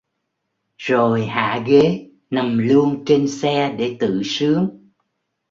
[0.77, 4.79] rồi hạ ghế nằm luôn trên xe để tự sướng